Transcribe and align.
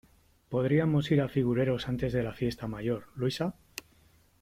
Podríamos 0.49 1.11
ir 1.11 1.21
a 1.21 1.27
Figureros 1.29 1.87
antes 1.87 2.11
de 2.11 2.23
la 2.23 2.33
fiesta 2.33 2.67
mayor, 2.67 3.09
¿Luisa? 3.15 3.53